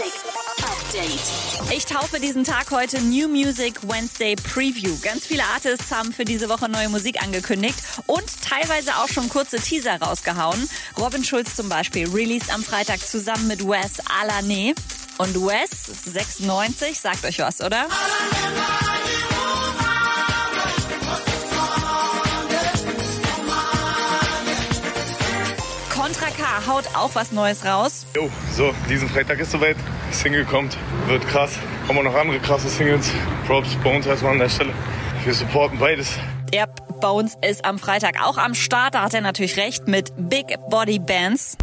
[0.00, 0.22] Music
[0.62, 1.76] Update.
[1.76, 4.96] Ich taufe diesen Tag heute New Music Wednesday Preview.
[5.02, 9.58] Ganz viele Artists haben für diese Woche neue Musik angekündigt und teilweise auch schon kurze
[9.58, 10.70] Teaser rausgehauen.
[10.98, 14.74] Robin Schulz zum Beispiel released am Freitag zusammen mit Wes Alané.
[15.18, 17.86] Und Wes, 96, sagt euch was, oder?
[26.10, 28.04] Contra K haut auch was Neues raus.
[28.16, 29.76] Jo, so, diesen Freitag ist soweit.
[30.10, 31.52] Single kommt, wird krass.
[31.86, 33.12] Haben wir noch andere krasse Singles.
[33.46, 34.72] Props, Bones erstmal an der Stelle.
[35.24, 36.18] Wir supporten beides.
[36.52, 36.66] Ja,
[37.00, 38.96] Bones ist am Freitag auch am Start.
[38.96, 41.56] Da hat er natürlich recht mit Big Body Bands.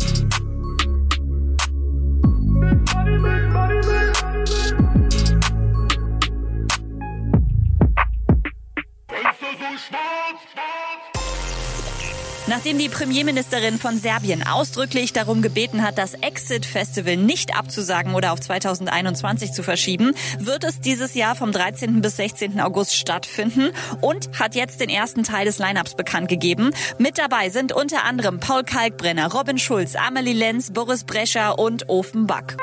[12.50, 18.32] Nachdem die Premierministerin von Serbien ausdrücklich darum gebeten hat, das Exit Festival nicht abzusagen oder
[18.32, 22.00] auf 2021 zu verschieben, wird es dieses Jahr vom 13.
[22.00, 22.62] bis 16.
[22.62, 26.72] August stattfinden und hat jetzt den ersten Teil des Lineups bekannt gegeben.
[26.98, 32.56] Mit dabei sind unter anderem Paul Kalkbrenner, Robin Schulz, Amelie Lenz, Boris Brescher und Ofenback.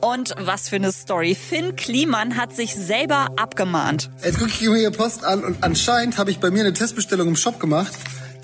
[0.00, 1.36] Und was für eine Story.
[1.36, 4.10] Finn Kliman hat sich selber abgemahnt.
[4.24, 7.28] Jetzt gucke ich mir hier Post an und anscheinend habe ich bei mir eine Testbestellung
[7.28, 7.92] im Shop gemacht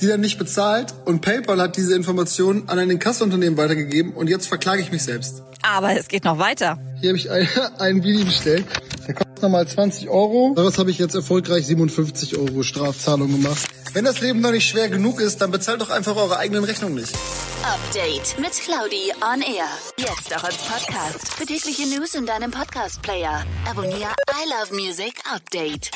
[0.00, 4.46] die dann nicht bezahlt und PayPal hat diese Informationen an ein Inkassounternehmen weitergegeben und jetzt
[4.46, 5.42] verklage ich mich selbst.
[5.62, 6.78] Aber es geht noch weiter.
[7.00, 8.64] Hier habe ich ein, ein Video bestellt.
[9.06, 10.52] Der kostet nochmal 20 Euro.
[10.56, 13.68] Daraus habe ich jetzt erfolgreich 57 Euro Strafzahlung gemacht.
[13.92, 16.96] Wenn das Leben noch nicht schwer genug ist, dann bezahlt doch einfach eure eigenen Rechnungen
[16.96, 17.14] nicht.
[17.62, 19.66] Update mit Claudi on Air.
[19.98, 21.32] Jetzt auch als Podcast.
[21.32, 23.44] Für tägliche News in deinem Podcast-Player.
[23.68, 25.90] Abonniere I Love Music Update.